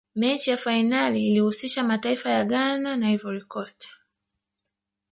[0.15, 3.89] mechi ya fainali ilihusisha mataifa ya ghana na ivory coast